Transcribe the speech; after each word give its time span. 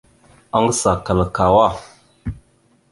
Aŋgəsa 0.55 0.91
kal 1.05 1.19
kawá. 1.35 1.67